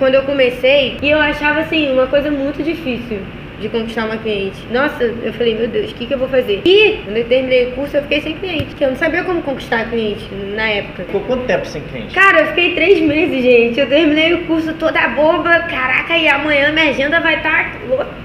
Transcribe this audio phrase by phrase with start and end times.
[0.00, 3.20] quando eu comecei e eu achava assim uma coisa muito difícil
[3.60, 4.56] de conquistar uma cliente.
[4.72, 6.62] Nossa, eu falei, meu Deus, o que, que eu vou fazer?
[6.64, 9.42] E quando eu terminei o curso, eu fiquei sem cliente, que eu não sabia como
[9.42, 10.26] conquistar cliente
[10.56, 11.04] na época.
[11.04, 12.14] Ficou quanto tempo sem cliente?
[12.14, 13.78] Cara, eu fiquei três meses, gente.
[13.78, 15.60] Eu terminei o curso toda boba.
[15.68, 18.19] Caraca, e amanhã minha agenda vai estar lotada.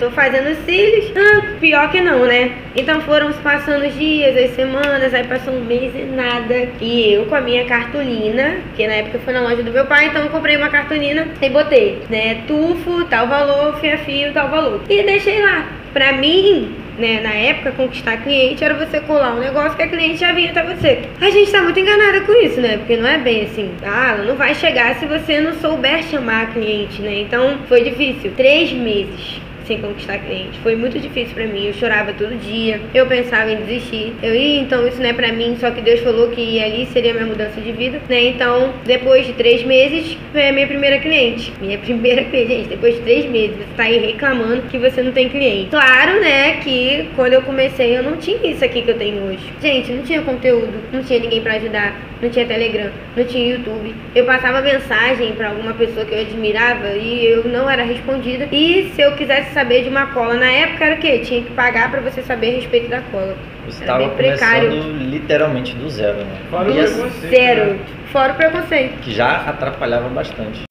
[0.00, 1.12] Tô fazendo cílios.
[1.14, 2.52] Ah, pior que não, né?
[2.74, 6.70] Então foram passando os dias, as semanas, aí passou um mês e nada.
[6.80, 10.06] E eu com a minha cartolina, que na época foi na loja do meu pai,
[10.06, 12.42] então eu comprei uma cartolina e botei, né?
[12.46, 14.80] Tufo, tal valor, fio a fio, tal valor.
[14.88, 15.68] E deixei lá.
[15.92, 20.16] Pra mim, né, na época, conquistar cliente era você colar um negócio que a cliente
[20.16, 21.02] já vinha até você.
[21.20, 22.78] A gente tá muito enganada com isso, né?
[22.78, 23.70] Porque não é bem assim.
[23.82, 27.20] Ah, ela não vai chegar se você não souber chamar a cliente, né?
[27.20, 28.32] Então foi difícil.
[28.34, 30.58] Três meses sem conquistar cliente.
[30.64, 31.66] Foi muito difícil para mim.
[31.66, 32.80] Eu chorava todo dia.
[32.92, 34.12] Eu pensava em desistir.
[34.20, 35.56] Eu ia, então isso não é para mim.
[35.60, 38.24] Só que Deus falou que ali seria minha mudança de vida, né?
[38.24, 41.52] Então, depois de três meses, foi a minha primeira cliente.
[41.60, 42.68] Minha primeira cliente.
[42.68, 45.70] Depois de três meses, você tá aí reclamando que você não tem cliente.
[45.70, 46.56] Claro, né?
[46.56, 49.52] Que quando eu comecei, eu não tinha isso aqui que eu tenho hoje.
[49.62, 53.94] Gente, não tinha conteúdo, não tinha ninguém para ajudar, não tinha Telegram, não tinha YouTube.
[54.14, 58.48] Eu passava mensagem para alguma pessoa que eu admirava e eu não era respondida.
[58.50, 61.18] E se eu quisesse saber de uma cola na época era o quê?
[61.18, 63.36] Tinha que pagar para você saber a respeito da cola.
[63.66, 66.36] Você estava começando literalmente do zero, né?
[66.50, 67.70] Fora o E as- preconceito, Zero.
[67.74, 67.78] né?
[68.10, 69.00] Fora o preconceito.
[69.00, 70.62] que já atrapalhava bastante.